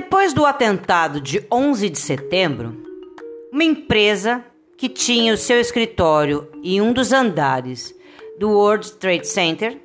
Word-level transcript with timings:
Depois 0.00 0.32
do 0.32 0.46
atentado 0.46 1.20
de 1.20 1.44
11 1.50 1.90
de 1.90 1.98
setembro, 1.98 2.80
uma 3.52 3.64
empresa 3.64 4.44
que 4.76 4.88
tinha 4.88 5.34
o 5.34 5.36
seu 5.36 5.58
escritório 5.60 6.48
em 6.62 6.80
um 6.80 6.92
dos 6.92 7.12
andares 7.12 7.92
do 8.38 8.48
World 8.48 8.92
Trade 8.92 9.26
Center 9.26 9.82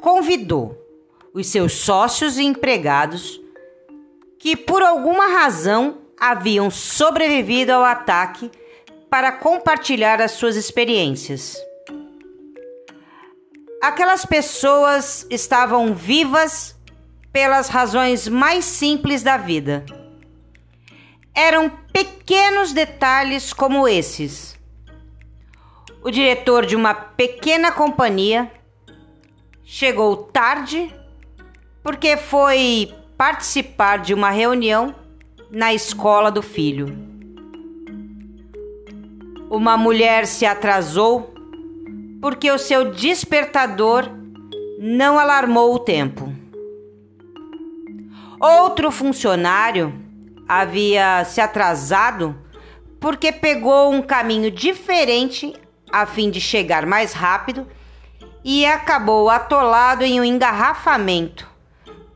convidou 0.00 0.78
os 1.32 1.48
seus 1.48 1.72
sócios 1.72 2.38
e 2.38 2.44
empregados 2.44 3.40
que, 4.38 4.56
por 4.56 4.84
alguma 4.84 5.26
razão, 5.26 5.98
haviam 6.16 6.70
sobrevivido 6.70 7.72
ao 7.72 7.82
ataque 7.82 8.48
para 9.10 9.32
compartilhar 9.32 10.22
as 10.22 10.30
suas 10.30 10.54
experiências. 10.54 11.56
Aquelas 13.82 14.24
pessoas 14.24 15.26
estavam 15.28 15.92
vivas 15.92 16.73
pelas 17.34 17.68
razões 17.68 18.28
mais 18.28 18.64
simples 18.64 19.24
da 19.24 19.36
vida. 19.36 19.84
Eram 21.34 21.68
pequenos 21.92 22.72
detalhes 22.72 23.52
como 23.52 23.88
esses. 23.88 24.56
O 26.00 26.12
diretor 26.12 26.64
de 26.64 26.76
uma 26.76 26.94
pequena 26.94 27.72
companhia 27.72 28.52
chegou 29.64 30.16
tarde 30.16 30.94
porque 31.82 32.16
foi 32.16 32.94
participar 33.18 33.98
de 33.98 34.14
uma 34.14 34.30
reunião 34.30 34.94
na 35.50 35.74
escola 35.74 36.30
do 36.30 36.40
filho. 36.40 36.86
Uma 39.50 39.76
mulher 39.76 40.28
se 40.28 40.46
atrasou 40.46 41.34
porque 42.20 42.48
o 42.52 42.58
seu 42.58 42.92
despertador 42.92 44.08
não 44.78 45.18
alarmou 45.18 45.74
o 45.74 45.80
tempo. 45.80 46.23
Outro 48.46 48.90
funcionário 48.90 49.94
havia 50.46 51.24
se 51.24 51.40
atrasado 51.40 52.38
porque 53.00 53.32
pegou 53.32 53.90
um 53.90 54.02
caminho 54.02 54.50
diferente 54.50 55.54
a 55.90 56.04
fim 56.04 56.30
de 56.30 56.42
chegar 56.42 56.84
mais 56.84 57.14
rápido 57.14 57.66
e 58.44 58.66
acabou 58.66 59.30
atolado 59.30 60.04
em 60.04 60.20
um 60.20 60.24
engarrafamento, 60.24 61.50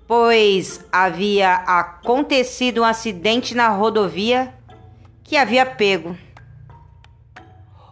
pois 0.07 0.85
havia 0.93 1.55
acontecido 1.55 2.83
um 2.83 2.85
acidente 2.85 3.55
na 3.55 3.69
rodovia 3.69 4.53
que 5.25 5.35
havia 5.35 5.65
pego. 5.65 6.15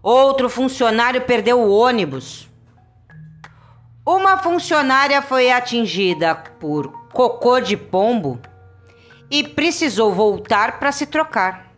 Outro 0.02 0.50
funcionário 0.50 1.22
perdeu 1.22 1.58
o 1.58 1.74
ônibus. 1.74 2.50
Uma 4.04 4.36
funcionária 4.36 5.22
foi 5.22 5.50
atingida 5.50 6.34
por 6.34 7.05
cocô 7.16 7.60
de 7.60 7.78
pombo 7.78 8.38
e 9.30 9.42
precisou 9.42 10.12
voltar 10.12 10.78
para 10.78 10.92
se 10.92 11.06
trocar. 11.06 11.72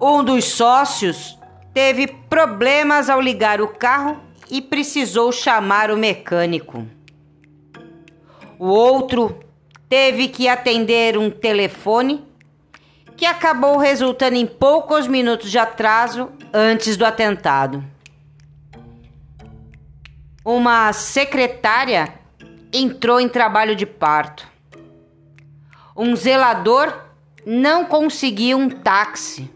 Um 0.00 0.24
dos 0.24 0.46
sócios 0.46 1.38
teve 1.72 2.08
problemas 2.08 3.08
ao 3.08 3.20
ligar 3.20 3.60
o 3.60 3.68
carro 3.68 4.20
e 4.50 4.60
precisou 4.60 5.30
chamar 5.30 5.92
o 5.92 5.96
mecânico. 5.96 6.84
O 8.58 8.66
outro 8.66 9.38
teve 9.88 10.26
que 10.26 10.48
atender 10.48 11.16
um 11.16 11.30
telefone 11.30 12.26
que 13.16 13.24
acabou 13.24 13.78
resultando 13.78 14.34
em 14.34 14.44
poucos 14.44 15.06
minutos 15.06 15.52
de 15.52 15.58
atraso 15.58 16.32
antes 16.52 16.96
do 16.96 17.06
atentado. 17.06 17.84
Uma 20.44 20.92
secretária 20.92 22.23
entrou 22.76 23.20
em 23.20 23.28
trabalho 23.28 23.76
de 23.76 23.86
parto. 23.86 24.44
Um 25.96 26.16
zelador 26.16 26.92
não 27.46 27.84
conseguiu 27.84 28.58
um 28.58 28.68
táxi. 28.68 29.48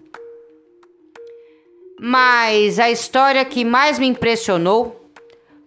Mas 2.00 2.78
a 2.78 2.88
história 2.88 3.44
que 3.44 3.64
mais 3.64 3.98
me 3.98 4.06
impressionou 4.06 5.10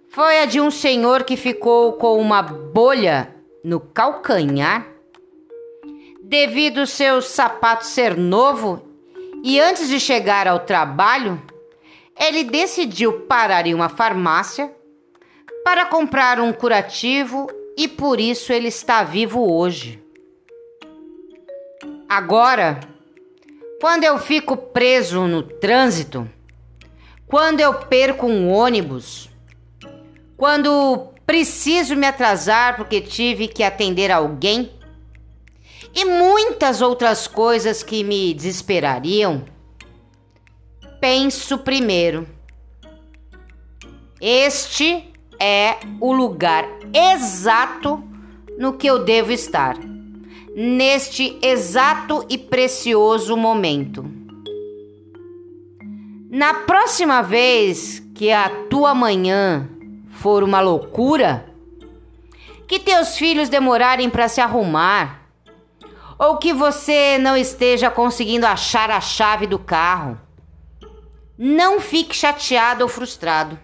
foi 0.10 0.40
a 0.40 0.46
de 0.46 0.62
um 0.62 0.72
senhor 0.72 1.26
que 1.26 1.36
ficou 1.36 1.94
com 1.94 2.18
uma 2.18 2.42
bolha 2.42 3.36
no 3.66 3.82
calcanhar 3.82 4.88
devido 6.24 6.88
seu 6.88 7.22
sapato 7.22 7.86
ser 7.86 8.16
novo 8.16 8.82
e 9.44 9.60
antes 9.60 9.90
de 9.90 10.00
chegar 10.00 10.48
ao 10.48 10.62
trabalho, 10.62 11.42
ele 12.18 12.46
decidiu 12.46 13.22
parar 13.24 13.68
em 13.68 13.74
uma 13.74 13.90
farmácia 13.90 14.74
para 15.64 15.86
comprar 15.86 16.40
um 16.40 16.52
curativo 16.52 17.48
e 17.78 17.88
por 17.88 18.20
isso 18.20 18.52
ele 18.52 18.68
está 18.68 19.04
vivo 19.04 19.52
hoje. 19.52 20.04
Agora, 22.08 22.80
quando 23.80 24.04
eu 24.04 24.20
fico 24.20 24.58
preso 24.58 25.22
no 25.28 25.44
trânsito, 25.44 26.30
quando 27.26 27.62
eu 27.62 27.74
perco 27.74 28.28
um 28.28 28.52
ônibus, 28.52 29.30
quando 30.36 31.14
preciso 31.26 31.96
me 31.96 32.06
atrasar 32.06 32.76
porque 32.76 33.00
tive 33.00 33.48
que 33.48 33.64
atender 33.64 34.12
alguém 34.12 34.72
e 35.96 36.06
muitas 36.06 36.82
outras 36.82 37.28
coisas 37.28 37.84
que 37.84 38.04
me 38.04 38.34
desesperariam, 38.34 39.46
penso 41.00 41.58
primeiro: 41.60 42.28
este 44.20 45.11
é 45.42 45.80
o 46.00 46.14
lugar 46.14 46.68
exato 46.94 48.04
no 48.60 48.74
que 48.74 48.86
eu 48.86 49.04
devo 49.04 49.32
estar, 49.32 49.76
neste 50.56 51.40
exato 51.42 52.24
e 52.30 52.38
precioso 52.38 53.36
momento. 53.36 54.06
Na 56.30 56.54
próxima 56.54 57.24
vez 57.24 58.04
que 58.14 58.32
a 58.32 58.50
tua 58.70 58.94
manhã 58.94 59.68
for 60.12 60.44
uma 60.44 60.62
loucura, 60.62 61.52
que 62.68 62.80
teus 62.80 63.18
filhos 63.18 63.50
demorarem 63.50 64.12
para 64.12 64.28
se 64.28 64.40
arrumar, 64.40 65.22
ou 66.20 66.38
que 66.38 66.54
você 66.54 67.18
não 67.18 67.36
esteja 67.36 67.90
conseguindo 67.90 68.46
achar 68.46 68.92
a 68.92 69.02
chave 69.02 69.48
do 69.48 69.58
carro, 69.58 70.22
não 71.36 71.80
fique 71.80 72.16
chateado 72.16 72.84
ou 72.84 72.88
frustrado 72.88 73.58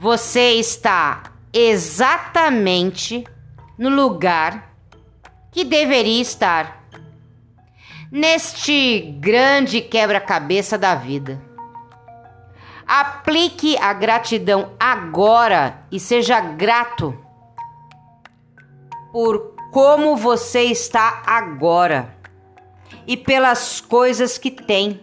você 0.00 0.52
está 0.52 1.24
exatamente 1.52 3.22
no 3.76 3.90
lugar 3.90 4.74
que 5.52 5.62
deveria 5.62 6.22
estar. 6.22 6.86
Neste 8.10 9.14
grande 9.20 9.82
quebra-cabeça 9.82 10.78
da 10.78 10.94
vida. 10.94 11.38
Aplique 12.86 13.76
a 13.76 13.92
gratidão 13.92 14.72
agora 14.80 15.82
e 15.92 16.00
seja 16.00 16.40
grato 16.40 17.14
por 19.12 19.54
como 19.70 20.16
você 20.16 20.62
está 20.62 21.22
agora 21.26 22.16
e 23.06 23.18
pelas 23.18 23.82
coisas 23.82 24.38
que 24.38 24.50
tem 24.50 24.98